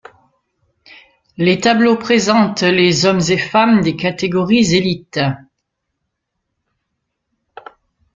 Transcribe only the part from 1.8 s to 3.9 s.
présentent le hommes et femmes